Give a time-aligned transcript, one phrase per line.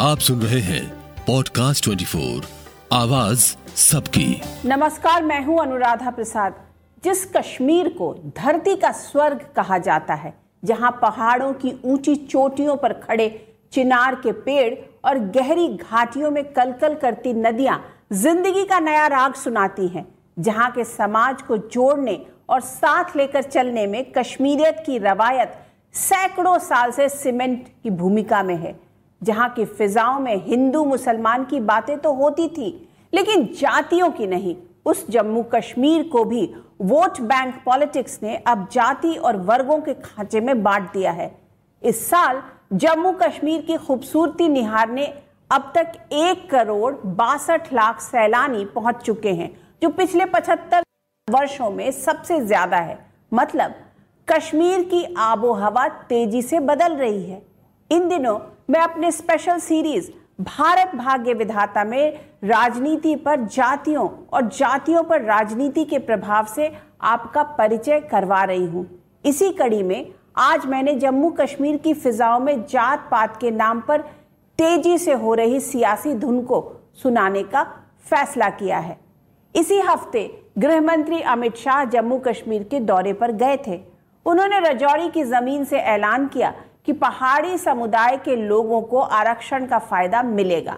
[0.00, 0.82] आप सुन रहे हैं
[1.26, 2.44] पॉडकास्ट 24
[2.92, 6.54] आवाज़ सबकी। नमस्कार, मैं हूँ अनुराधा प्रसाद।
[7.04, 10.32] जिस कश्मीर को धरती का स्वर्ग कहा जाता है,
[10.64, 13.28] जहाँ पहाड़ों की ऊँची चोटियों पर खड़े
[13.72, 14.74] चिनार के पेड़
[15.04, 20.08] और गहरी घाटियों में कलकल करती नदियाँ ज़िंदगी का नया राग सुनाती हैं,
[20.38, 26.90] जहाँ के समाज को जोड़ने और साथ लेकर चलने में कश्मीरियत की रवायत सैकड़ों साल
[26.90, 28.87] से सीमेंट की भूमिका में है।
[29.22, 32.70] जहाँ की फिजाओं में हिंदू मुसलमान की बातें तो होती थी,
[33.12, 34.56] लेकिन जातियों की नहीं।
[34.86, 36.44] उस जम्मू कश्मीर को भी
[36.82, 41.30] वोट बैंक पॉलिटिक्स ने अब जाति और वर्गों के खांचे में बांट दिया है।
[41.82, 42.42] इस साल
[42.74, 45.06] जम्मू कश्मीर की खूबसूरती निहारने
[45.50, 49.50] अब तक एक करोड़ बासठ लाख सैलानी पहुँच चुके हैं,
[49.82, 50.82] जो पिछले पचहत्तर
[51.28, 52.98] वर्षों में सबसे ज़्यादा है।
[53.32, 53.74] मतलब
[54.28, 57.42] कश्मीर की आबो हवा तेज़ी से बदल रही है।
[57.90, 65.02] इन दिनों मैं अपने स्पेशल सीरीज़ भारत भाग्य विधाता में राजनीति पर जातियों और जातियों
[65.02, 66.70] पर राजनीति के प्रभाव से
[67.02, 68.86] आपका परिचय करवा रही हूँ।
[69.24, 74.00] इसी कड़ी में आज मैंने जम्मू कश्मीर की फिजाओं में जात पात के नाम पर
[74.58, 76.60] तेज़ी से हो रही सियासी धुन को
[77.02, 77.64] सुनाने का
[78.06, 78.98] फैसला किया है।
[79.54, 83.80] इसी हफ़्ते गृह मंत्री अमित शाह जम्मू कश्मीर के दौरे पर गए थे।
[84.26, 86.54] उन्होंने रजौरी की ज़मीन से ऐलान किया
[86.88, 90.76] कि पहाड़ी समुदाय के लोगों को आरक्षण का फ़ायदा मिलेगा।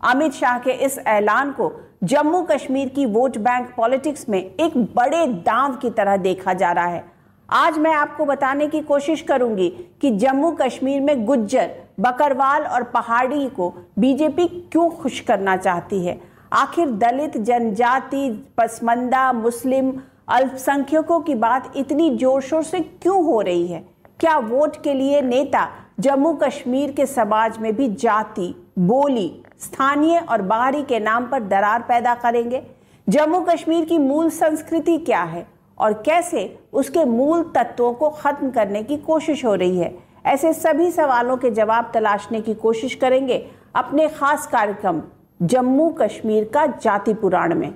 [0.00, 1.70] अमित शाह के इस ऐलान को
[2.04, 6.86] जम्मू कश्मीर की वोट बैंक पॉलिटिक्स में एक बड़े दांव की तरह देखा जा रहा
[6.86, 7.04] है।
[7.48, 9.68] आज मैं आपको बताने की कोशिश करूँगी
[10.00, 16.20] कि जम्मू कश्मीर में गुज्जर, बकरवाल और पहाड़ी को बीजेपी क्यों खुश करना चाहती है?
[16.52, 19.92] आखिर दलित, जनजाति, पसमंदा, मुस्लिम,
[20.28, 23.91] अल्पसंख्यकों की बात इतनी ज़ोर शोर से क्यों हो रही है?
[24.22, 25.68] क्या वोट के लिए नेता
[26.00, 31.82] जम्मू कश्मीर के समाज में भी जाति, बोली, स्थानीय और बाहरी के नाम पर दरार
[31.82, 32.62] पैदा करेंगे?
[33.08, 35.46] जम्मू कश्मीर की मूल संस्कृति क्या है?
[35.78, 39.98] और कैसे उसके मूल तत्वों को खत्म करने की कोशिश हो रही है?
[40.26, 45.02] ऐसे सभी सवालों के जवाब तलाशने की कोशिश करेंगे अपने खास कार्यक्रम
[45.42, 47.74] जम्मू कश्मीर का जाति पुराण में।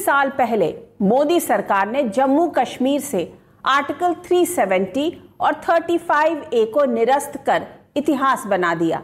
[0.00, 3.32] साल पहले मोदी सरकार ने जम्मू कश्मीर से
[3.66, 7.66] आर्टिकल 370 और 35 ए को निरस्त कर
[7.96, 9.02] इतिहास बना दिया।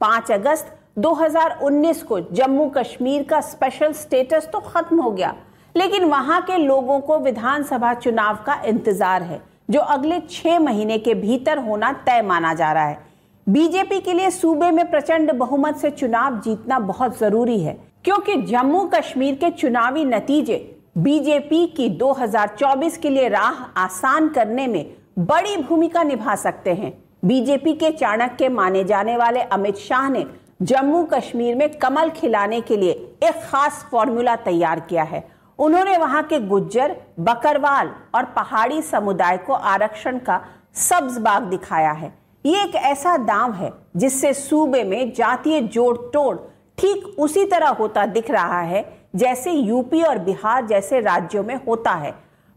[0.00, 5.34] 5 अगस्त 2019 को जम्मू कश्मीर का स्पेशल स्टेटस तो खत्म हो गया,
[5.74, 11.14] लेकिन वहाँ के लोगों को विधानसभा चुनाव का इंतज़ार है, जो अगले छह महीने के
[11.16, 13.06] भीतर होना तय माना जा रहा है।
[13.46, 18.84] बीजेपी के लिए सूबे में प्रचंड बहुमत से चुनाव जीतना बहुत ज़रूरी है। क्योंकि जम्मू
[18.94, 20.56] कश्मीर के चुनावी नतीजे
[20.98, 26.92] बीजेपी की 2024 के लिए राह आसान करने में बड़ी भूमिका निभा सकते हैं।
[27.24, 30.24] बीजेपी के चाणक्य माने जाने वाले अमित शाह ने
[30.62, 32.92] जम्मू कश्मीर में कमल खिलाने के लिए
[33.22, 35.24] एक खास फॉर्मूला तैयार किया है।
[35.58, 40.40] उन्होंने वहाँ के गुज्जर, बकरवाल और पहाड़ी समुदाय को आरक्षण का
[40.74, 42.12] सब्ज बाग दिखाया है।
[42.44, 46.36] ये एक ऐसा दाव है जिससे सूबे में जातीय जोड़ तोड़
[46.78, 51.90] ठीक उसी तरह होता दिख रहा है जैसे यूपी और बिहार जैसे राज्यों में होता
[51.90, 52.10] है।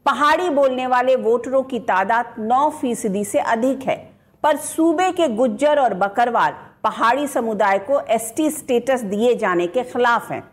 [0.06, 4.12] पहाड़ी बोलने वाले वोटरों की तादाद 9 फ़ीसदी से अधिक है।
[4.44, 10.32] पर सूबे के गुज्जर और बकरवाल पहाड़ी समुदाय को एसटी स्टेटस दिए जाने के खिलाफ
[10.32, 10.44] हैं।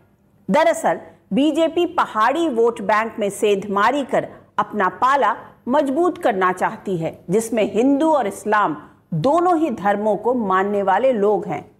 [0.51, 0.99] दरअसल,
[1.33, 4.27] बीजेपी पहाड़ी वोट बैंक में सेंधमारी कर
[4.59, 5.35] अपना पाला
[5.67, 8.77] मज़बूत करना चाहती है, जिसमें हिंदू और इस्लाम
[9.13, 11.71] दोनों ही धर्मों को मानने वाले लोग हैं।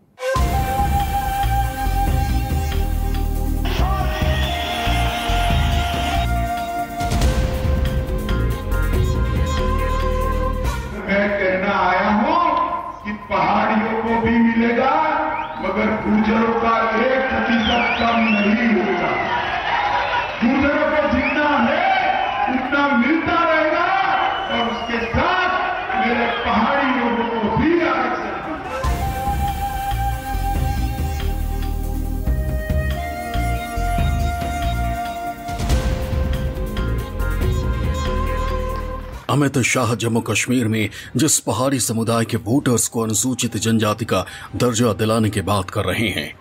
[39.30, 44.94] अमित शाह जम्मू कश्मीर में जिस पहाड़ी समुदाय के वोटर्स को अनुसूचित जनजाति का दर्जा
[44.94, 46.34] दिलाने की बात कर रहे हैं,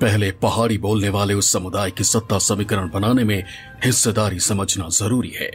[0.00, 3.42] पहले पहाड़ी बोलने वाले उस समुदाय की सत्ता समीकरण बनाने में
[3.84, 5.50] हिस्सेदारी समझना ज़रूरी है।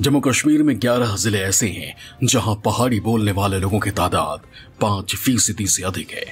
[0.00, 1.94] जम्मू कश्मीर में 11 ज़िले ऐसे हैं,
[2.24, 4.46] जहाँ पहाड़ी बोलने वाले लोगों की तादाद
[4.80, 6.24] पाँच फ़ीसदी से अधिक है।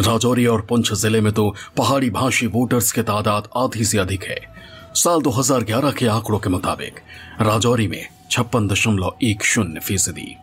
[0.00, 4.40] राजौरी और पुंछ ज़िले में तो पहाड़ी भाषी वोटर्स की तादाद आधी से अधिक है।
[4.96, 7.00] साल 2011 के आंकड़ों के मुताबिक
[7.40, 10.36] राजौरी में छप्पन दशमलव एक शून्य फ़ीसदी।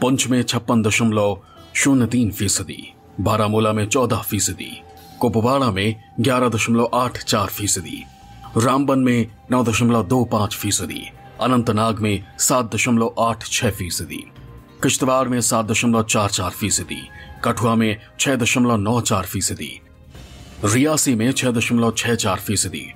[0.00, 1.42] पुंछ में छप्पन दशमलव
[1.74, 4.82] शून्य तीन फ़ीसदी। बारामूला में चौदह फ़ीसदी।
[5.20, 8.04] कुपवाड़ा में ग्यारह दशमलव आठ चार फ़ीसदी।
[8.56, 11.02] रामबन में नौ दशमलव दो पाँच फ़ीसदी।
[11.40, 14.24] अनंतनाग में सात दशमलव आठ छह फ़ीसदी।
[14.82, 17.00] किश्तवाड़ में सात दशमलव चार चार फ़ीसदी।
[17.44, 19.80] कठुआ में छह दशमलव नौ चार फ़ीसदी।
[20.64, 22.86] रियासी में छह दशमलव छह चार फ़ीसदी।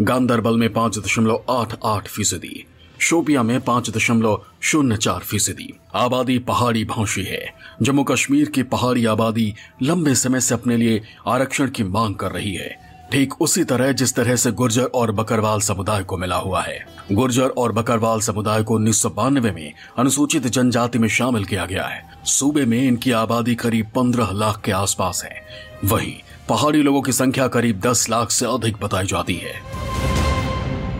[0.00, 2.64] गांधरबल में पाँच दशमलव आठ आठ फ़ीसदी।
[2.98, 9.04] शोपिया में पाँच दशमलव शून्य चार फ़ीसदी। आबादी पहाड़ी भाषी है। जम्मू कश्मीर की पहाड़ी
[9.06, 13.92] आबादी लंबे समय से अपने लिए आरक्षण की मांग कर रही है। ठीक उसी तरह
[13.92, 18.62] जिस तरह से गुर्जर और बकरवाल समुदाय को मिला हुआ है। गुर्जर और बकरवाल समुदाय
[18.62, 23.12] को उन्नीस सौ बानवे में अनुसूचित जनजाति में शामिल किया गया है। सूबे में इनकी
[23.12, 25.42] आबादी करीब पंद्रह लाख के आसपास है।
[25.84, 26.14] वहीं
[26.48, 29.54] पहाड़ी लोगों की संख्या करीब दस लाख से अधिक बताई जाती है।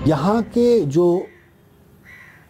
[0.08, 1.26] यहाँ के जो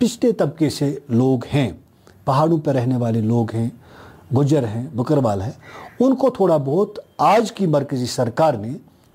[0.00, 1.78] पिछले तबके से लोग हैं,
[2.26, 3.70] पहाड़ों पर रहने वाले लोग हैं,
[4.32, 5.56] गुजर हैं, बकरवाल हैं,
[6.00, 8.72] उनको थोड़ा बहुत आज की मरकजी सरकार ने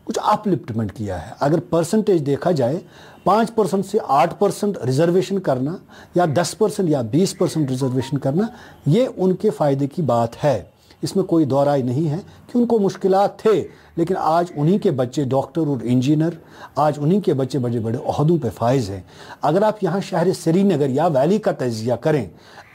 [0.08, 2.82] कुछ अपलिफ्टमेंट किया है। अगर परसेंटेज देखा जाए,
[3.26, 5.80] पाँच परसेंट से आठ परसेंट रिजर्वेशन करना
[6.18, 8.50] या दस परसेंट या बीस परसेंट रिजर्वेशन करना,
[8.88, 10.71] ये उनके फ़ायदे की बात है।
[11.04, 13.60] इसमें कोई दौराई नहीं है कि उनको मुश्किल थे,
[13.98, 16.38] लेकिन आज उन्हीं के बच्चे डॉक्टर और इंजीनियर,
[16.80, 19.04] आज उन्हीं के बच्चे बड़े बड़े अहदों पे फायज हैं।
[19.44, 22.24] अगर आप यहाँ शहर श्रीनगर या वैली का तजिया करें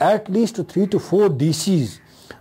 [0.04, 1.52] at least three to four D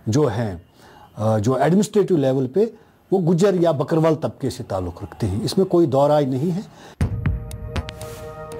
[0.08, 2.72] जो हैं जो एडमिनिस्ट्रेटिव लेवल पे
[3.10, 6.64] वो गुजर या बकरवाल तबके से ताल्लुक़ रखते हैं। इसमें कोई दौराई नहीं है।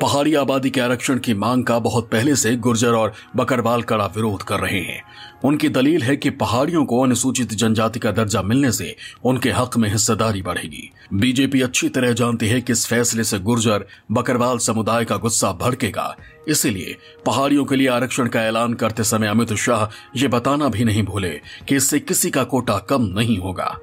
[0.03, 4.43] पहाड़ी आबादी के आरक्षण की मांग का बहुत पहले से गुर्जर और बकरवाल कड़ा विरोध
[4.43, 5.03] कर रहे हैं।
[5.45, 8.95] उनकी दलील है कि पहाड़ियों को अनुसूचित जनजाति का दर्जा मिलने से
[9.25, 13.85] उनके हक में हिस्सेदारी बढ़ेगी। बीजेपी अच्छी तरह जानती है कि इस फैसले से गुर्जर
[14.13, 16.15] बकरवाल समुदाय का गुस्सा भड़केगा।
[16.49, 16.97] इसीलिए
[17.27, 19.87] पहाड़ियों के लिए आरक्षण का ऐलान करते समय अमित शाह
[20.17, 21.31] ये बताना भी नहीं भूले
[21.69, 23.77] कि इससे किसी का कोटा कम नहीं होगा।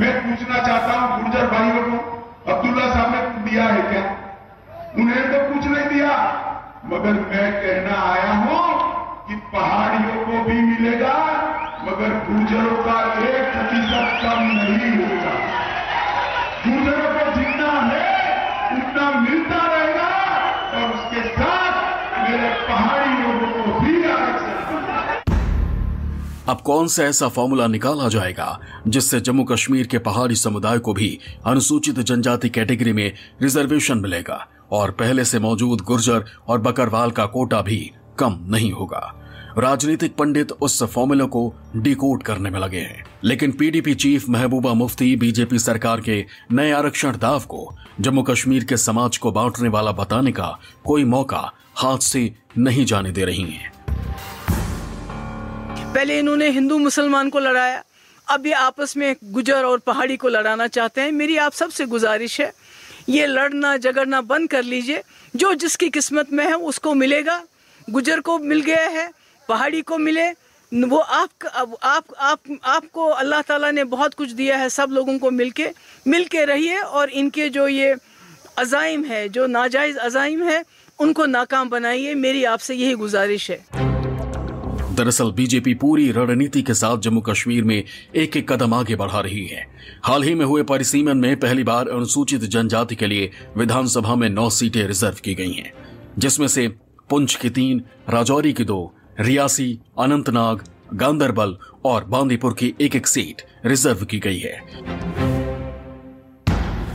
[0.00, 1.96] मैं पूछना चाहता हूँ गुर्जर भाइयों को,
[2.52, 4.02] अब्दुल्ला साहब ने दिया है क्या?
[4.98, 6.12] उन्हें तो कुछ नहीं दिया,
[6.86, 8.67] मगर मैं कहना आया हूँ
[9.28, 11.16] कि पहाड़ियों को भी मिलेगा,
[11.82, 15.34] मगर गुर्जरों का एक प्रतिशत कम नहीं होगा।
[16.62, 18.06] गुर्जरों को जितना है,
[18.78, 20.08] उतना मिलता रहेगा,
[20.78, 23.96] और उसके साथ मेरे पहाड़ी लोगों को भी
[26.48, 31.18] अब कौन सा ऐसा फॉर्मूला निकाला जाएगा, जिससे जम्मू कश्मीर के पहाड़ी समुदाय को भी
[31.46, 34.46] अनुसूचित जनजाति कैटेगरी में रिजर्वेशन मिलेगा?
[34.72, 39.14] और पहले से मौजूद गुर्जर और बकरवाल का कोटा भी कम नहीं होगा।
[39.58, 45.16] राजनीतिक पंडित उस फॉर्मूले को डिकोड करने में लगे हैं। लेकिन PDP chief Mehbooba Mufti
[45.16, 50.32] BJP सरकार के नए आरक्षण दाव को जम्मू कश्मीर के समाज को बांटने वाला बताने
[50.32, 53.72] का कोई मौका हाथ से नहीं जाने दे रही हैं।
[55.94, 57.82] पहले इन्होंने हिंदू मुसलमान को लड़ाया।
[58.28, 62.40] अब ये आपस में गुजर और पहाड़ी को लड़ाना चाहते हैं। मेरी आप सबसे गुजारिश
[62.40, 62.52] है,
[63.08, 65.02] ये लड़ना झगड़ना बंद कर लीजिए।
[65.36, 67.42] जो जिसकी किस्मत में है, उसको मिलेगा।
[67.88, 69.10] गुजर को मिल गया है,
[69.48, 70.28] पहाड़ी को मिले,
[70.72, 75.30] वो आप आप आप, आपको अल्लाह ताला ने बहुत कुछ दिया है सब लोगों को
[75.32, 75.68] मिलके
[76.06, 77.94] मिलके रहिए और इनके जो ये
[78.58, 80.64] अजाइम है, जो नाजायज अजाइम है,
[80.98, 83.60] उनको नाकाम बनाइए, मेरी आपसे यही गुजारिश है।
[84.94, 89.46] दरअसल बीजेपी पूरी रणनीति के साथ जम्मू कश्मीर में एक एक कदम आगे बढ़ा रही
[89.46, 89.66] है।
[90.04, 94.48] हाल ही में हुए परिसीमन में पहली बार अनुसूचित जनजाति के लिए विधानसभा में नौ
[94.50, 95.72] सीटें रिज़र्व की गई हैं,
[96.18, 96.66] जिसमें से
[97.10, 103.42] पुंछ की तीन, राजौरी की दो, रियासी, अनंतनाग गांधरबल और बांदीपुर की एक एक सीट
[103.66, 104.56] रिज़र्व की गई है।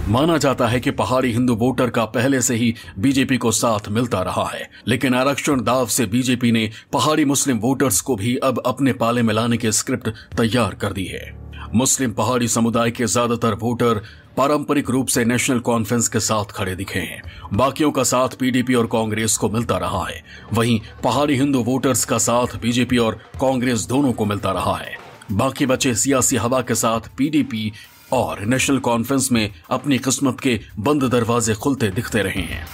[0.10, 4.22] माना जाता है कि पहाड़ी हिंदू वोटर का पहले से ही बीजेपी को साथ मिलता
[4.22, 8.94] रहा है, लेकिन आरक्षण दाव से बीजेपी ने पहाड़ी मुस्लिम वोटर्स को भी अब अपने
[8.94, 11.32] पाले में लाने की स्क्रिप्ट तैयार कर दी है।
[11.76, 14.02] मुस्लिम पहाड़ी समुदाय के ज़्यादातर वोटर
[14.38, 17.22] पारंपरिक रूप से नेशनल कॉन्फ्रेंस के साथ खड़े दिखे हैं।
[17.54, 20.24] बाकियों का साथ पीडीपी और कांग्रेस को मिलता रहा है।
[20.54, 24.98] वहीं पहाड़ी हिंदू वोटर्स का साथ बीजेपी और कांग्रेस दोनों को मिलता रहा है।
[25.32, 27.72] बाकी बचे सियासी हवा के साथ पीडीपी
[28.12, 32.68] और नेशनल कॉन्फ्रेंस में अपनी किस्मत के बंद दरवाजे खुलते दिखते रहे हैं।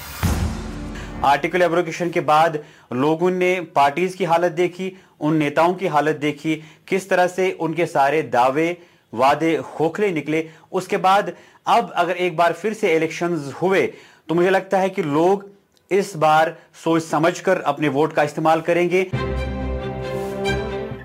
[1.24, 2.63] आर्टिकल एब्रोकेशन के बाद
[2.94, 6.56] लोगों ने पार्टीज़ की हालत देखी, उन नेताओं की हालत देखी,
[6.88, 8.82] किस तरह से उनके सारे दावे
[9.13, 11.34] वादे खोखले निकले। उसके बाद
[11.68, 13.86] अब अगर एक बार फिर से इलेक्शंस हुए
[14.30, 15.50] तो मुझे लगता है कि लोग
[15.92, 19.10] इस बार सोच समझकर अपने वोट का इस्तेमाल करेंगे।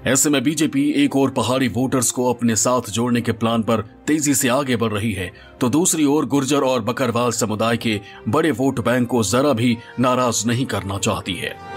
[0.06, 4.34] ऐसे में बीजेपी एक और पहाड़ी वोटर्स को अपने साथ जोड़ने के प्लान पर तेज़ी
[4.34, 5.30] से आगे बढ़ रही है।
[5.60, 10.46] तो दूसरी ओर गुर्जर और बकरवाल समुदाय के बड़े वोट बैंक को जरा भी नाराज़
[10.46, 11.73] नहीं करना चाहती है।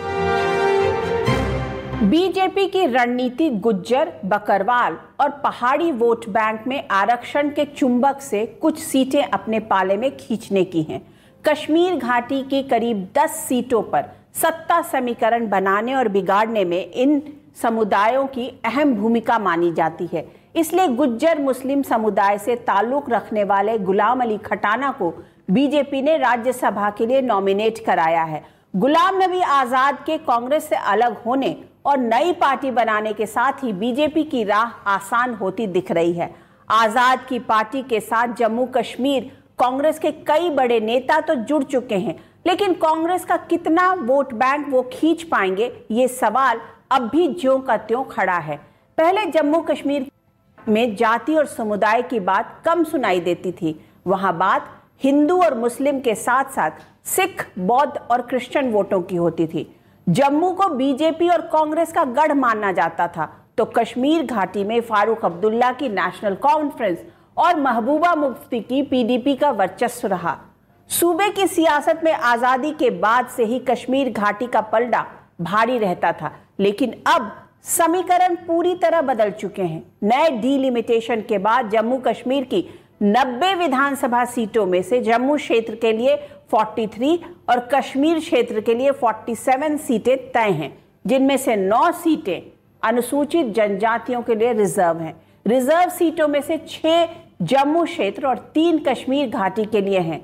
[1.99, 8.79] बीजेपी की रणनीति गुज्जर, बकरवाल और पहाड़ी वोट बैंक में आरक्षण के चुंबक से कुछ
[8.79, 11.01] सीटें अपने पाले में खींचने की हैं।
[11.43, 17.21] कश्मीर घाटी की करीब 10 सीटों पर सत्ता समीकरण बनाने और बिगाड़ने में इन
[17.61, 20.25] समुदायों की अहम भूमिका मानी जाती है।
[20.55, 25.09] इसलिए गुज्जर मुस्लिम समुदाय से ताल्लुक रखने वाले गुलाम अली खटाना को
[25.51, 28.43] बीजेपी ने राज्यसभा के लिए नॉमिनेट कराया है।
[28.75, 31.55] गुलाम नबी आज़ाद के कांग्रेस से अलग होने
[31.87, 36.29] और नई पार्टी बनाने के साथ ही बीजेपी की राह आसान होती दिख रही है।
[36.69, 41.95] आज़ाद की पार्टी के साथ जम्मू कश्मीर, कांग्रेस के कई बड़े नेता तो जुड़ चुके
[41.97, 42.17] हैं,
[42.47, 46.59] लेकिन कांग्रेस का कितना वोट बैंक वो खींच पाएँगे, ये सवाल
[46.91, 48.57] अब भी ज्यो का त्यों खड़ा है।
[48.97, 50.05] पहले जम्मू कश्मीर
[50.57, 54.69] में जाति और समुदाय की बात कम सुनाई देती थी। वहाँ बात
[55.03, 56.71] हिंदू और मुस्लिम के साथ साथ
[57.07, 59.67] सिख, बौद्ध और क्रिश्चियन वोटों की होती थी।
[60.07, 63.25] जम्मू को बीजेपी और कांग्रेस का गढ़ माना जाता था।
[63.57, 66.97] तो कश्मीर घाटी में फारूक अब्दुल्ला की नेशनल कॉन्फ्रेंस
[67.37, 70.37] और महबूबा मुफ्ती की पीडीपी का वर्चस्व रहा।
[70.89, 75.05] सूबे की सियासत में आज़ादी के बाद से ही कश्मीर घाटी का पलड़ा
[75.41, 77.31] भारी रहता था। लेकिन अब
[77.67, 82.63] समीकरण पूरी तरह बदल चुके हैं। नए डीलिमिटेशन के बाद जम्मू कश्मीर की
[83.03, 86.15] 90 विधानसभा सीटों में से जम्मू क्षेत्र के लिए
[86.51, 87.17] 43
[87.49, 92.41] और कश्मीर क्षेत्र के लिए 47 सीटें तय हैं, जिनमें से 9 सीटें
[92.83, 95.15] अनुसूचित जनजातियों के लिए रिज़र्व हैं।
[95.47, 97.07] रिज़र्व सीटों में से 6
[97.41, 100.21] जम्मू क्षेत्र और तीन कश्मीर घाटी के लिए हैं।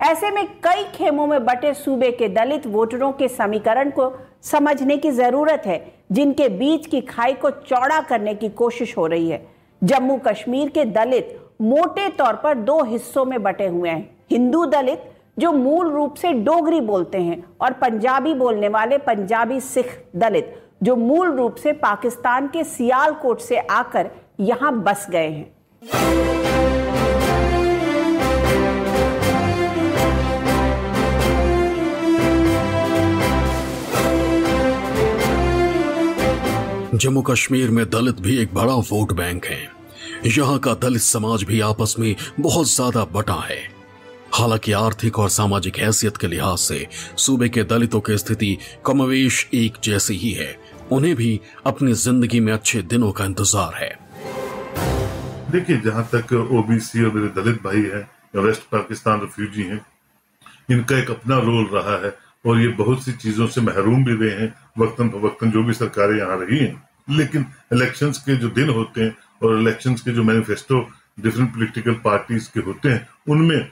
[0.00, 5.10] ऐसे में कई खेमों में बटे सूबे के दलित वोटरों के समीकरण को समझने की
[5.10, 9.46] ज़रूरत है, जिनके बीच की खाई को चौड़ा करने की कोशिश हो रही है।
[9.82, 15.12] जम्मू कश्मीर के दलित मोटे तौर पर दो हिस्सों में बटे हुए हैं। हिंदू दलित
[15.36, 20.96] जो मूल रूप से डोगरी बोलते हैं और पंजाबी बोलने वाले पंजाबी सिख दलित, जो
[20.96, 25.54] मूल रूप से पाकिस्तान के सियालकोट से आकर यहाँ बस गए हैं।
[36.94, 39.62] जम्मू कश्मीर में दलित भी एक बड़ा वोट बैंक है।
[40.28, 43.75] यहाँ का दलित समाज भी आपस में बहुत ज़्यादा बटा है।
[44.36, 49.76] हालाँकि आर्थिक और सामाजिक हैसियत के लिहाज से सूबे के दलितों की स्थिति कमवेश एक
[49.84, 50.48] जैसी ही है।
[50.92, 53.88] उन्हें भी अपनी ज़िंदगी में अच्छे दिनों का इंतज़ार है।
[55.50, 59.80] देखिए, जहाँ तक ओबीसी और मेरे दलित भाई हैं वेस्ट पाकिस्तान रिफ्यूजी हैं,
[60.70, 62.14] इनका एक अपना रोल रहा है
[62.44, 66.16] और ये बहुत सी चीज़ों से महरूम भी रहे हैं, वक्तन फवक्तन जो भी सरकारें
[66.18, 70.86] यहाँ रही हैं। लेकिन इलेक्शंस के जो दिन होते हैं और इलेक्शंस के जो मैनिफेस्टो
[71.20, 73.70] डिफरेंट पॉलिटिकल पार्टीज़ के होते हैं, उनमें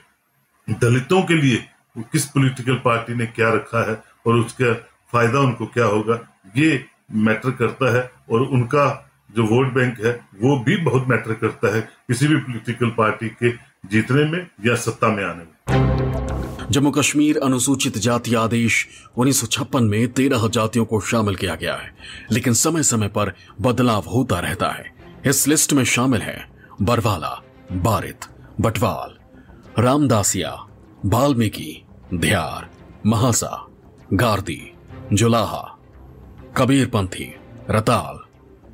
[0.67, 1.57] दलितों के लिए
[2.11, 4.73] किस पॉलिटिकल पार्टी ने क्या रखा है और उसका
[5.13, 6.19] फ़ायदा उनको क्या होगा,
[6.57, 8.85] ये मैटर करता है और उनका
[9.35, 13.51] जो वोट बैंक है, वो भी बहुत मैटर करता है किसी भी पॉलिटिकल पार्टी के
[13.89, 19.83] जीतने में या सत्ता में आने में। जम्मू कश्मीर अनुसूचित जाति आदेश उन्नीस सौ छप्पन
[19.83, 21.91] में तेरह जातियों को शामिल किया गया है,
[22.31, 24.93] लेकिन समय समय पर बदलाव होता रहता है।
[25.25, 26.37] इस लिस्ट में शामिल है
[26.81, 27.41] बरवाला,
[27.73, 28.25] बारित,
[28.61, 29.14] बटवाल
[29.79, 30.67] रामदासिया
[31.05, 32.69] बाल्मीकि ध्यार,
[33.05, 33.67] महासा,
[34.13, 34.73] गार्दी,
[35.13, 35.77] जुलाहा,
[36.57, 37.35] कबीरपंथी,
[37.69, 38.19] रताल,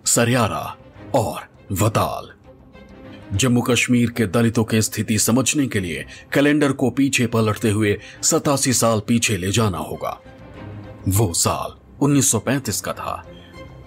[0.05, 0.77] सरियारा
[1.15, 2.29] और वताल।
[3.37, 8.73] जम्मू कश्मीर के दलितों की स्थिति समझने के लिए कैलेंडर को पीछे पलटते हुए सतासी
[8.73, 10.21] साल पीछे ले जाना होगा।
[11.07, 13.25] वो साल 1935 का था,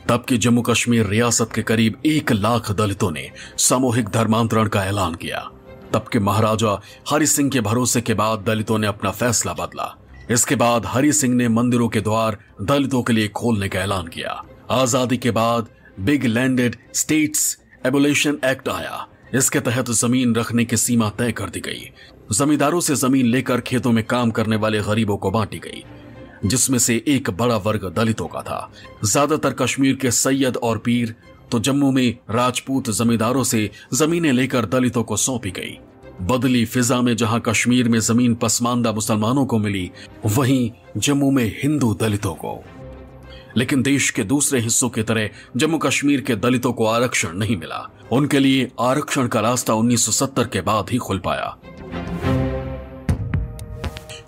[0.08, 5.14] तब की जम्मू कश्मीर रियासत के करीब एक लाख दलितों ने सामूहिक धर्मांतरण का ऐलान
[5.14, 5.50] किया।
[5.92, 6.78] तब के महाराजा
[7.10, 9.94] हरि सिंह के भरोसे के बाद दलितों ने अपना फैसला बदला।
[10.30, 14.42] इसके बाद हरि सिंह ने मंदिरों के द्वार दलितों के लिए खोलने का ऐलान किया।
[14.72, 15.68] आज़ादी के बाद
[16.00, 21.60] big landed states abolition act आया। इसके तहत ज़मीन रखने की सीमा तय कर दी
[21.60, 21.90] गई।
[22.32, 25.82] जमींदारों से ज़मीन लेकर खेतों में काम करने वाले गरीबों को बांटी गई,
[26.44, 28.70] जिसमें से एक बड़ा वर्ग दलितों का था।
[29.04, 31.14] ज़्यादातर कश्मीर के सैयद और पीर
[31.50, 35.78] तो जम्मू में राजपूत जमींदारों से जमीनें लेकर दलितों को सौंपी गई।
[36.22, 39.90] बदली फिजा में जहाँ कश्मीर में ज़मीन पसमानदा मुसलमानों को मिली,
[40.26, 42.64] वहीं जम्मू में हिंदू दलितों को।
[43.56, 47.90] लेकिन देश के दूसरे हिस्सों की तरह जम्मू कश्मीर के दलितों को आरक्षण नहीं मिला।
[48.12, 51.58] उनके लिए आरक्षण का रास्ता 1970 के बाद ही खुल पाया।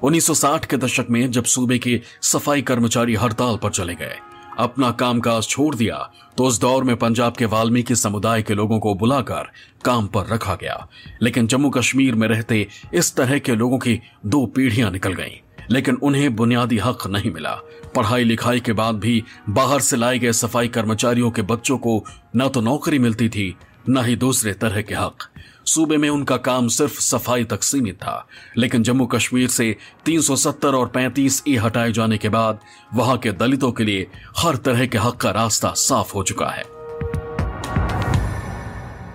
[0.03, 4.17] 1960 के दशक में जब सूबे के सफ़ाई कर्मचारी हड़ताल पर चले गए
[4.59, 5.97] अपना कामकाज छोड़ दिया
[6.39, 9.51] तो उस दौर में पंजाब के वाल्मीकि समुदाय के लोगों को बुलाकर
[9.85, 10.87] काम पर रखा गया।
[11.23, 15.95] लेकिन जम्मू कश्मीर में रहते इस तरह के लोगों की दो पीढ़ियाँ निकल गईं। लेकिन
[15.95, 17.55] उन्हें बुनियादी हक नहीं मिला।
[17.95, 22.05] पढ़ाई लिखाई के बाद भी बाहर से लाए गए सफ़ाई कर्मचारियों के बच्चों को
[22.37, 23.55] न तो नौकरी मिलती थी,
[23.89, 25.29] न ही दूसरे तरह के हक।
[25.67, 29.75] सूबे में उनका काम सिर्फ़ सफ़ाई तक सीमित था, लेकिन जम्मू कश्मीर से
[30.07, 32.61] 370 और 35 ई हटाए जाने के बाद
[32.95, 34.07] वहाँ के दलितों के लिए
[34.39, 36.65] हर तरह के हक का रास्ता साफ़ हो चुका है।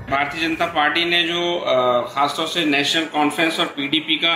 [0.10, 1.60] भारतीय जनता पार्टी ने जो
[2.10, 4.36] खासतौर से नेशनल कॉन्फ्रेंस और पीडीपी का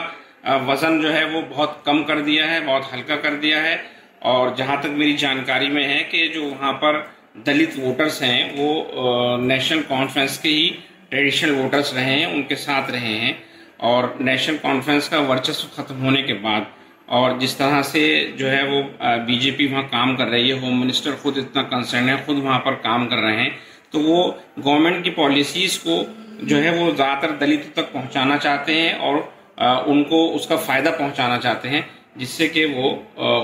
[0.66, 3.80] वज़न जो है वो बहुत कम कर दिया है, बहुत हल्का कर दिया है,
[4.24, 7.06] और जहाँ तक मेरी जानकारी में है कि जो वहाँ पर
[7.46, 10.76] दलित वोटर्स हैं वो नेशनल कॉन्फ्रेंस के ही
[11.16, 13.36] ट्रेडिशनल वोटर्स रहे हैं, उनके साथ रहे हैं
[13.82, 16.66] और नेशनल कॉन्फ्रेंस का वर्चस्व खत्म होने के बाद
[17.10, 18.02] और जिस तरह से
[18.40, 18.82] जो है वो
[19.28, 22.76] बीजेपी वहाँ काम कर रही है होम मिनिस्टर खुद इतना कंसर्न है, खुद वहाँ पर
[22.82, 23.52] काम कर रहे हैं
[23.94, 24.18] तो वो
[24.60, 25.98] गवर्नमेंट की पॉलिसीज़ को
[26.44, 31.70] जो है वो ज़्यादातर दलितों तक पहुँचाना चाहते हैं और उनको उसका फ़ायदा पहुँचाना चाहते
[31.70, 31.86] हैं,
[32.18, 32.90] जिससे कि वो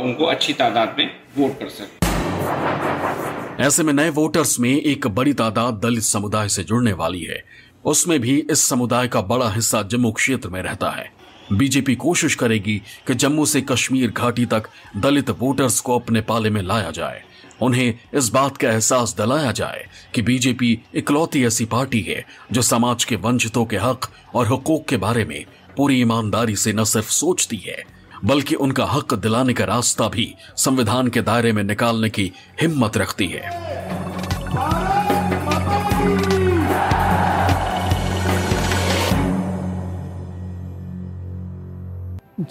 [0.01, 2.00] उनको अच्छी तादाद में वोट कर सकें।
[3.60, 7.43] ऐसे में नए वोटर्स में एक बड़ी तादाद दलित समुदाय से जुड़ने वाली है।
[7.86, 11.12] उसमें भी इस समुदाय का बड़ा हिस्सा जम्मू क्षेत्र में रहता है।
[11.53, 14.63] बीजेपी कोशिश करेगी कि जम्मू से कश्मीर घाटी तक
[14.98, 17.24] दलित वोटर्स को अपने पाले में लाया जाए।
[17.62, 23.03] उन्हें इस बात का एहसास दिलाया जाए कि बीजेपी इकलौती ऐसी पार्टी है जो समाज
[23.03, 25.46] के वंचितों के हक और हकूक के बारे में
[25.77, 31.07] पूरी ईमानदारी से न सिर्फ़ सोचती है बल्कि उनका हक दिलाने का रास्ता भी संविधान
[31.07, 33.49] के दायरे में निकालने की हिम्मत रखती है।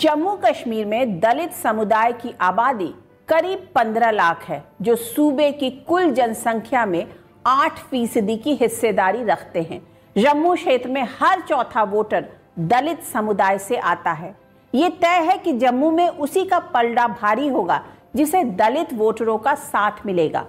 [0.00, 2.92] जम्मू कश्मीर में दलित समुदाय की आबादी
[3.28, 7.06] करीब 15 लाख है, जो सूबे की कुल जनसंख्या में
[7.46, 9.80] 8 फ़ीसदी की हिस्सेदारी रखते हैं।
[10.16, 12.24] जम्मू क्षेत्र में हर चौथा वोटर
[12.58, 14.39] दलित समुदाय से आता है।
[14.74, 17.82] ये तय है कि जम्मू में उसी का पलड़ा भारी होगा,
[18.16, 20.46] जिसे दलित वोटरों का साथ मिलेगा।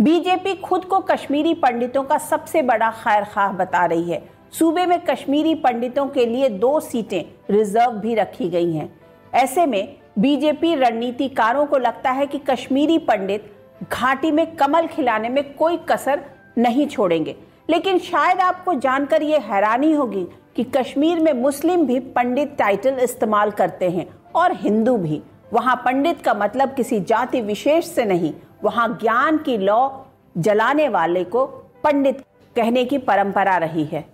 [0.00, 4.98] बीजेपी खुद को कश्मीरी पंडितों का सबसे बड़ा खैर खाह बता रही है। सूबे में
[5.00, 9.00] कश्मीरी पंडितों के लिए दो सीटें रिज़र्व भी रखी गई हैं।
[9.34, 13.52] ऐसे में बीजेपी रणनीतिकारों को लगता है कि कश्मीरी पंडित
[13.92, 16.24] घाटी में कमल खिलाने में कोई कसर
[16.58, 17.36] नहीं छोड़ेंगे।
[17.70, 23.50] लेकिन शायद आपको जानकर यह हैरानी होगी कि कश्मीर में मुस्लिम भी पंडित टाइटल इस्तेमाल
[23.50, 25.20] करते हैं और हिंदू भी।
[25.52, 28.32] वहाँ पंडित का मतलब किसी जाति विशेष से नहीं,
[28.64, 30.04] वहाँ ज्ञान की लौ
[30.38, 31.46] जलाने वाले को
[31.84, 32.24] पंडित
[32.56, 34.06] कहने की परंपरा रही है।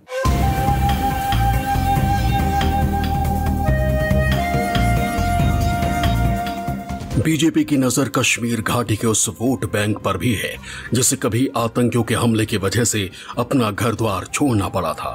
[7.17, 10.55] बीजेपी की नज़र कश्मीर घाटी के उस वोट बैंक पर भी है
[10.93, 15.13] जिसे कभी आतंकियों के हमले की वजह से अपना घर द्वार छोड़ना पड़ा था।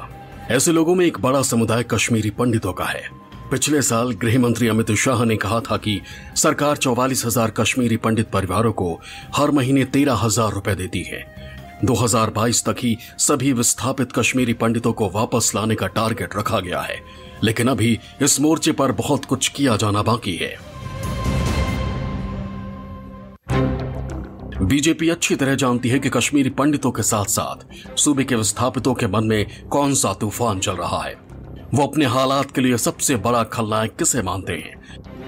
[0.51, 3.01] ऐसे लोगों में एक बड़ा समुदाय कश्मीरी पंडितों का है।
[3.51, 5.99] पिछले साल गृह मंत्री अमित शाह ने कहा था कि
[6.35, 8.93] सरकार चौवालीस हज़ार कश्मीरी पंडित परिवारों को
[9.35, 11.23] हर महीने तेरह हज़ार रुपए देती है।
[11.85, 16.99] 2022 तक ही सभी विस्थापित कश्मीरी पंडितों को वापस लाने का टारगेट रखा गया है।
[17.43, 20.55] लेकिन अभी इस मोर्चे पर बहुत कुछ किया जाना बाकी है।
[24.61, 29.07] बीजेपी अच्छी तरह जानती है कि कश्मीरी पंडितों के साथ साथ सूबे के विस्थापितों के
[29.07, 31.15] मन में कौन सा तूफ़ान चल रहा है?
[31.73, 34.75] वो अपने हालात के लिए सबसे बड़ा खलनायक किसे मानते हैं?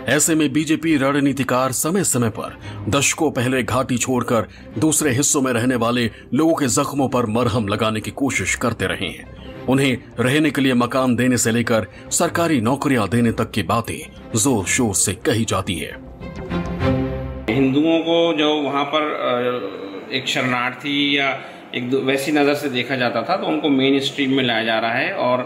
[0.05, 4.47] ऐसे में बीजेपी रणनीतिकार समय समय पर दशकों पहले घाटी छोड़कर
[4.79, 9.07] दूसरे हिस्सों में रहने वाले लोगों के जख्मों पर मरहम लगाने की कोशिश करते रहे
[9.07, 13.99] हैं। उन्हें रहने के लिए मकान देने से लेकर सरकारी नौकरियाँ देने तक की बातें
[14.35, 16.12] ज़ोर शोर से कही जाती है।
[17.53, 21.27] हिंदुओं को जो वहाँ पर एक शरणार्थी या
[21.75, 24.93] एक वैसी नज़र से देखा जाता था तो उनको मेन स्ट्रीम में लाया जा रहा
[24.93, 25.41] है और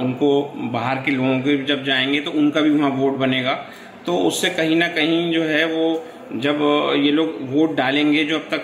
[0.00, 0.28] उनको
[0.72, 3.52] बाहर के लोगों के जब जाएँगे तो उनका भी वहाँ वोट बनेगा।
[4.06, 5.86] तो उससे कहीं ना कहीं जो है वो
[6.36, 6.60] जब
[6.96, 8.62] ये लोग वोट डालेंगे, जो अब तक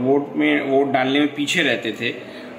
[0.00, 2.12] वोट में वोट डालने में पीछे रहते थे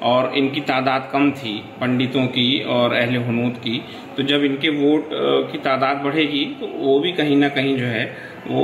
[0.04, 3.82] और इनकी तादाद कम थी, पंडितों की और अहल हनूद की
[4.22, 5.10] तो जब इनके वोट
[5.52, 8.04] की तादाद बढ़ेगी तो वो भी कहीं ना कहीं जो है,
[8.48, 8.64] वो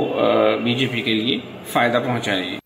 [0.64, 1.38] बीजेपी के लिए
[1.72, 2.58] फ़ायदा पहुंचाएगी।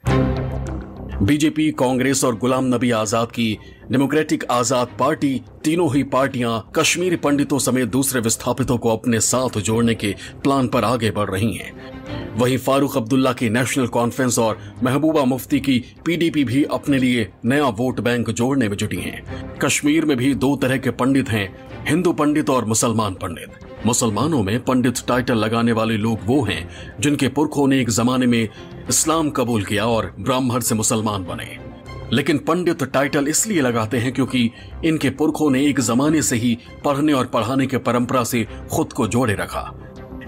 [1.25, 3.47] बीजेपी, कांग्रेस और गुलाम नबी आज़ाद की
[3.93, 9.95] डेमोक्रेटिक आज़ाद पार्टी तीनों ही पार्टियाँ कश्मीरी पंडितों समेत दूसरे विस्थापितों को अपने साथ जोड़ने
[9.95, 15.25] के प्लान पर आगे बढ़ रही हैं। वहीं फारूक अब्दुल्ला की नेशनल कॉन्फ्रेंस और महबूबा
[15.25, 20.17] मुफ्ती की पीडीपी भी अपने लिए नया वोट बैंक जोड़ने में जुटी हैं। कश्मीर में
[20.17, 21.47] भी दो तरह के पंडित हैं,
[21.89, 26.69] हिंदू पंडित और मुसलमान पंडित मुसलमानों में पंडित टाइटल लगाने वाले लोग वो हैं,
[27.01, 28.43] जिनके पुरखों ने एक जमाने में
[28.89, 31.72] इस्लाम कबूल किया और ब्राह्मण से मुसलमान बने
[32.13, 34.51] लेकिन पंडित टाइटल इसलिए लगाते हैं क्योंकि
[34.85, 39.07] इनके पुरखों ने एक जमाने से ही पढ़ने और पढ़ाने के परंपरा से खुद को
[39.09, 39.73] जोड़े रखा।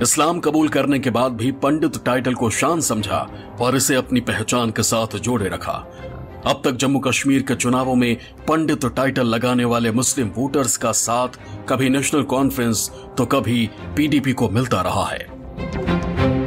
[0.02, 3.26] इस्लाम कबूल करने के बाद भी पंडित टाइटल को शान समझा
[3.60, 5.72] और इसे अपनी पहचान के साथ जोड़े रखा।
[6.46, 8.16] अब तक जम्मू कश्मीर के चुनावों में
[8.48, 14.48] पंडित टाइटल लगाने वाले मुस्लिम वोटर्स का साथ कभी नेशनल कॉन्फ्रेंस तो कभी पीडीपी को
[14.48, 16.43] मिलता रहा है।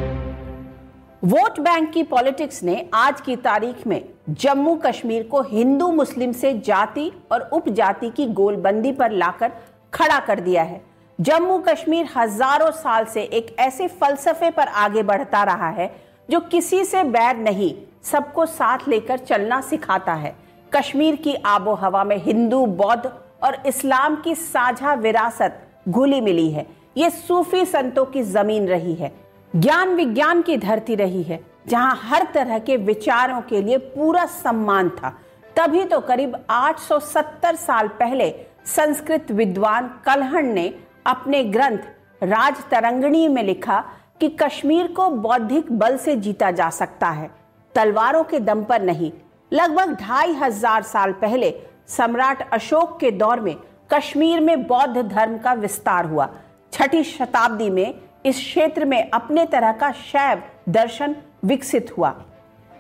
[1.24, 6.54] वोट बैंक की पॉलिटिक्स ने आज की तारीख में जम्मू कश्मीर को हिंदू मुस्लिम से
[6.60, 9.52] जाति और उपजाति की गोलबंदी पर लाकर
[9.94, 10.82] खड़ा कर दिया है।
[11.20, 15.92] जम्मू कश्मीर हज़ारों साल से एक ऐसे फलसफे पर आगे बढ़ता रहा है,
[16.30, 20.36] जो किसी से बैर नहीं, सबको साथ लेकर चलना सिखाता है।
[20.72, 23.12] कश्मीर की आबो हवा में हिंदू, बौद्ध
[23.44, 29.12] और इस्लाम की साझा विरासत घुली मिली है। ये सूफी संतों की ज़मीन रही है।
[29.58, 34.90] ज्ञान विज्ञान की धरती रही है, जहाँ हर तरह के विचारों के लिए पूरा सम्मान
[34.92, 35.10] था।
[35.56, 38.30] तभी तो करीब 870 साल पहले
[38.68, 40.74] संस्कृत विद्वान कलहण ने
[41.06, 43.84] अपने ग्रंथ राज तरंगणी में लिखा
[44.22, 47.30] कि कश्मीर को बौद्धिक बल से जीता जा सकता है।
[47.76, 49.12] तलवारों के दम पर नहीं,
[49.52, 51.54] लगभग ढाई हज़ार साल पहले
[51.90, 53.56] सम्राट अशोक के दौर में
[53.94, 56.30] कश्मीर में बौद्ध धर्म का विस्तार हुआ।
[56.74, 57.94] छठी शताब्दी में
[58.28, 62.14] इस क्षेत्र में अपने तरह का शैव दर्शन विकसित हुआ।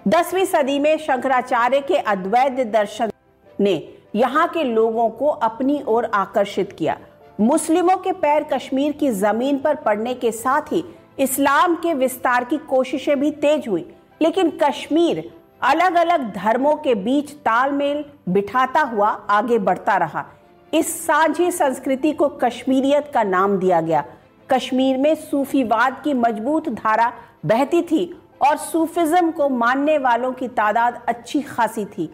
[0.07, 3.11] दसवीं सदी में शंकराचार्य के अद्वैत दर्शन
[3.59, 3.75] ने
[4.15, 6.97] यहाँ के लोगों को अपनी ओर आकर्षित किया।
[7.41, 10.83] मुस्लिमों के पैर कश्मीर की ज़मीन पर पड़ने के साथ ही
[11.19, 13.85] इस्लाम के विस्तार की कोशिशें भी तेज हुई,
[14.21, 15.23] लेकिन कश्मीर
[15.63, 20.25] अलग अलग धर्मों के बीच तालमेल बिठाता हुआ आगे बढ़ता रहा।
[20.73, 24.03] इस साझी संस्कृति को कश्मीरियत का नाम दिया गया।
[24.51, 27.11] कश्मीर में सूफीवाद की मज़बूत धारा
[27.45, 28.03] बहती थी
[28.47, 32.09] और सूफिज्म को मानने वालों की तादाद अच्छी खासी थी।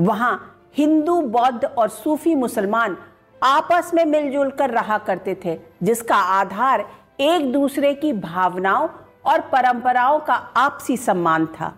[0.00, 2.96] वहाँ हिंदू, बौद्ध और सूफी मुसलमान
[3.42, 6.84] आपस में मिलजुल कर रहा करते थे, जिसका आधार
[7.20, 8.88] एक दूसरे की भावनाओं
[9.26, 11.74] और परंपराओं का आपसी सम्मान था।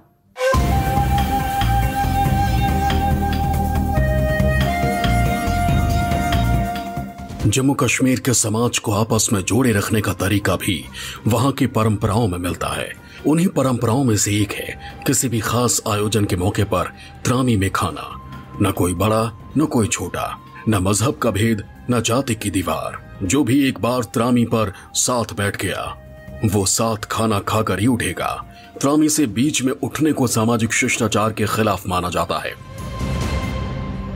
[7.51, 10.85] जम्मू कश्मीर के समाज को आपस में जोड़े रखने का तरीका भी
[11.27, 12.93] वहाँ की परंपराओं में मिलता है।
[13.27, 16.93] उन्हीं परंपराओं में से एक है, किसी भी खास आयोजन के मौके पर
[17.25, 18.21] त्रामी में खाना।
[18.63, 23.45] न कोई बड़ा, न कोई छोटा, न मज़हब का भेद, न जाति की दीवार। जो
[23.45, 25.97] भी एक बार त्रामी पर साथ बैठ गया,
[26.45, 31.47] वो साथ खाना खाकर ही उठेगा। त्रामी से बीच में उठने को सामाजिक शिष्टाचार के
[31.47, 32.55] खिलाफ माना जाता है।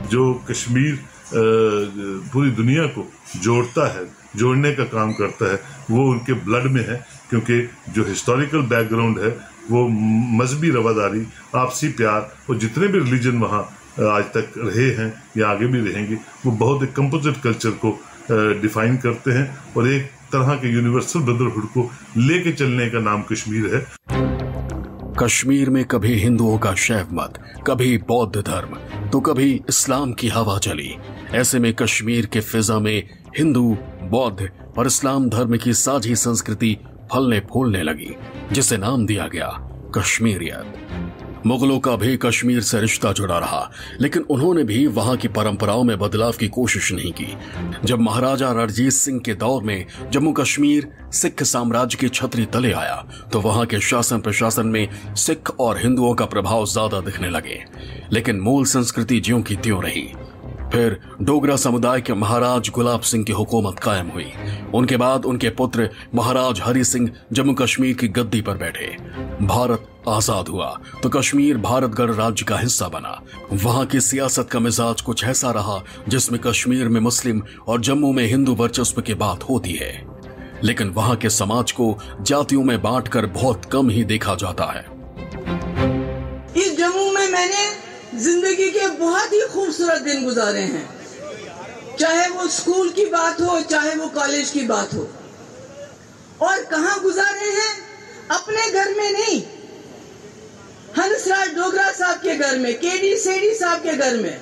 [0.09, 3.07] जो कश्मीर पूरी दुनिया को
[3.41, 5.59] जोड़ता है, जोड़ने का काम करता है।
[5.91, 9.29] वो उनके ब्लड में है, क्योंकि जो हिस्टोरिकल बैकग्राउंड है,
[9.71, 9.87] वो
[10.39, 13.61] मजहबी रवादारी, आपसी प्यार और जितने भी रिलीजन वहाँ
[14.07, 17.97] आज तक रहे हैं या आगे भी रहेंगे, वो बहुत एक कंपोजिट कल्चर को
[18.61, 23.75] डिफाइन करते हैं और एक तरह के यूनिवर्सल ब्रदरहुड को लेके चलने का नाम कश्मीर
[23.75, 23.85] है।
[25.19, 27.33] कश्मीर में कभी हिंदुओं का शैव मत,
[27.67, 28.77] कभी बौद्ध धर्म
[29.09, 30.95] तो कभी इस्लाम की हवा चली।
[31.35, 36.77] ऐसे में कश्मीर के फिजा में हिंदू, बौद्ध और इस्लाम धर्म की साझी संस्कृति
[37.11, 38.15] फलने फूलने लगी,
[38.51, 39.47] जिसे नाम दिया गया
[39.97, 43.69] कश्मीरियत। मुगलों का भी कश्मीर से रिश्ता जुड़ा रहा,
[44.01, 47.27] लेकिन उन्होंने भी वहाँ की परंपराओं में बदलाव की कोशिश नहीं की।
[47.85, 52.95] जब महाराजा रणजीत सिंह के दौर में जम्मू कश्मीर सिख साम्राज्य की छतरी तले आया
[53.33, 57.63] तो वहाँ के शासन प्रशासन में सिख और हिंदुओं का प्रभाव ज़्यादा दिखने लगे।
[58.11, 60.07] लेकिन मूल संस्कृति ज्यों की त्यों रही
[60.75, 64.25] फिर डोगरा समुदाय के महाराज गुलाब सिंह की हुकूमत कायम हुई।
[64.75, 68.87] उनके बाद उनके पुत्र महाराज हरि सिंह जम्मू कश्मीर की गद्दी पर बैठे।
[69.41, 70.67] भारत आज़ाद हुआ
[71.03, 73.21] तो कश्मीर भारत गणराज्य का हिस्सा बना।
[73.53, 78.25] वहाँ की सियासत का मिजाज कुछ ऐसा रहा, जिसमें कश्मीर में मुस्लिम और जम्मू में
[78.25, 79.93] हिंदू वर्चस्व की बात होती है।
[80.63, 84.85] लेकिन वहाँ के समाज को जातियों में बांटकर बहुत कम ही देखा जाता है।
[88.25, 90.99] ज़िंदगी के बहुत ही खूबसूरत दिन गुजारे हैं।
[91.97, 95.09] चाहे वो स्कूल की बात हो, चाहे वो कॉलेज की बात हो।
[96.41, 97.73] और कहा गुजारे हैं?
[98.31, 99.41] अपने घर में नहीं।
[100.97, 104.41] हंसराज डोगरा साहब के घर में, केडी सेडी साहब के घर में।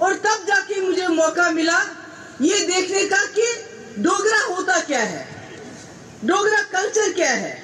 [0.00, 1.78] और तब जाके मुझे मौका मिला
[2.42, 3.46] ये देखने का कि
[3.98, 5.28] डोगरा होता क्या है?
[6.24, 7.62] डोगरा कल्चर क्या है?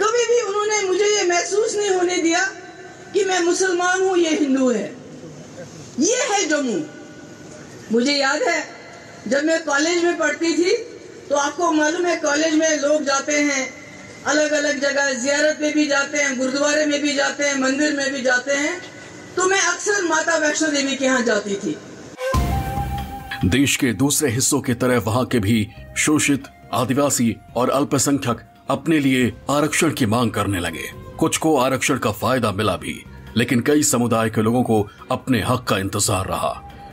[0.00, 2.52] कभी भी उन्होंने मुझे ये महसूस नहीं होने दिया
[3.14, 4.84] कि मैं मुसलमान हूँ, ये हिंदू है।
[6.00, 6.80] ये है जम्मू।
[7.92, 8.62] मुझे याद है,
[9.28, 10.76] जब मैं कॉलेज में पढ़ती थी
[11.28, 13.68] तो आपको मालूम है, कॉलेज में लोग जाते हैं
[14.26, 18.12] अलग अलग जगह, जियारत में भी जाते हैं, गुरुद्वारे में भी जाते हैं, मंदिर में
[18.12, 18.80] भी जाते हैं
[19.36, 21.76] तो मैं अक्सर माता वैष्णो देवी के यहाँ जाती थी।
[23.46, 26.42] देश के दूसरे हिस्सों की तरह वहाँ के भी शोषित,
[26.74, 32.50] आदिवासी और अल्पसंख्यक अपने लिए आरक्षण की मांग करने लगे। कुछ को आरक्षण का फ़ायदा
[32.52, 32.94] मिला भी,
[33.36, 36.52] लेकिन कई समुदाय के लोगों को अपने हक का इंतज़ार रहा।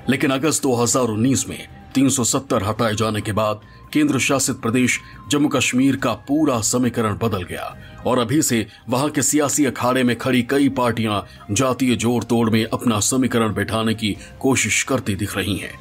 [0.09, 3.61] लेकिन अगस्त 2019 में 370 हटाए जाने के बाद
[3.93, 4.99] केंद्र शासित प्रदेश
[5.31, 10.17] जम्मू कश्मीर का पूरा समीकरण बदल गया और अभी से वहाँ के सियासी अखाड़े में
[10.17, 15.57] खड़ी कई पार्टियाँ जातीय जोड़ तोड़ में अपना समीकरण बैठाने की कोशिश करती दिख रही
[15.57, 15.77] हैं।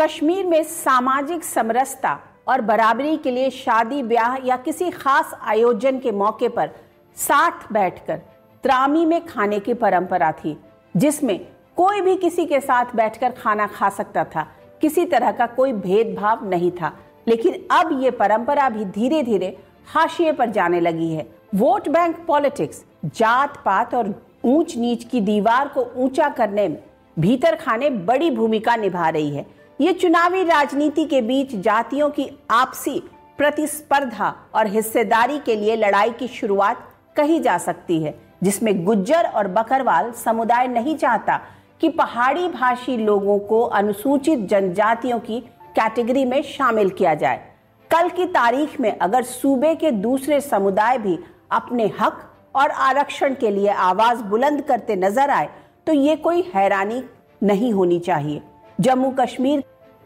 [0.00, 6.12] कश्मीर में सामाजिक समरसता और बराबरी के लिए शादी, ब्याह या किसी खास आयोजन के
[6.12, 6.70] मौके पर
[7.16, 8.16] साथ बैठकर
[8.64, 10.56] त्रामी में खाने की परंपरा थी,
[10.94, 11.38] जिसमें
[11.76, 14.46] कोई भी किसी के साथ बैठकर खाना खा सकता था।
[14.82, 16.92] किसी तरह का कोई भेदभाव नहीं था,
[17.28, 19.56] लेकिन अब ये परंपरा भी धीरे धीरे
[19.86, 25.68] हाशिए पर जाने लगी है। वोट बैंक पॉलिटिक्स जात पात और ऊंच नीच की दीवार
[25.68, 26.82] को ऊँचा करने में
[27.16, 29.46] भीतर खाने बड़ी भूमिका निभा रही है।
[29.80, 32.98] ये चुनावी राजनीति के बीच जातियों की आपसी
[33.38, 39.48] प्रतिस्पर्धा और हिस्सेदारी के लिए लड़ाई की शुरुआत कही जा सकती है, जिसमें गुज्जर और
[39.48, 41.36] बकरवाल समुदाय नहीं चाहता
[41.80, 45.40] कि पहाड़ी भाषी लोगों को अनुसूचित जनजातियों की
[45.76, 47.44] कैटेगरी में शामिल किया जाए।
[47.90, 51.18] कल की तारीख में अगर सूबे के दूसरे समुदाय भी
[51.52, 55.48] अपने हक और आरक्षण के लिए आवाज़ बुलंद करते नज़र आए
[55.86, 57.02] तो ये कोई हैरानी
[57.42, 58.42] नहीं होनी चाहिए।
[58.78, 59.62] जम्मू कश्मीर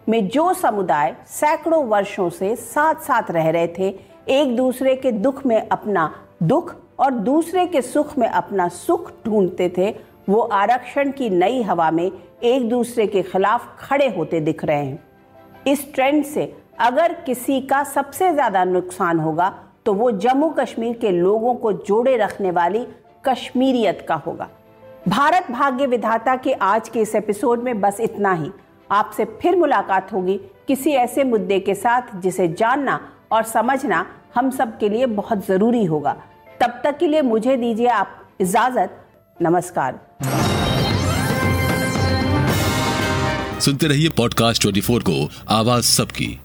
[0.07, 3.89] में जो समुदाय सैकड़ों वर्षों से साथ साथ रह रहे थे,
[4.29, 9.69] एक दूसरे के दुख में अपना दुख और दूसरे के सुख में अपना सुख ढूंढते
[9.79, 9.91] थे,
[10.29, 12.11] वो आरक्षण की नई हवा में
[12.43, 15.03] एक दूसरे के खिलाफ खड़े होते दिख रहे हैं।
[15.67, 19.53] इस ट्रेंड से अगर किसी का सबसे ज़्यादा नुकसान होगा
[19.87, 22.87] तो वो जम्मू कश्मीर के लोगों को जोड़े रखने वाली
[23.25, 24.49] कश्मीरियत का होगा।
[25.09, 28.51] भारत भाग्य विधाता के आज के इस एपिसोड में बस इतना ही।
[28.91, 34.79] आपसे फिर मुलाकात होगी किसी ऐसे मुद्दे के साथ जिसे जानना और समझना हम सब
[34.79, 36.13] के लिए बहुत ज़रूरी होगा।
[36.61, 39.07] तब तक के लिए मुझे दीजिए आप इजाज़त।
[39.43, 40.01] नमस्कार।
[43.61, 46.39] सुनते रहिए पॉडकास्ट 24 को। आवाज़ सबकी।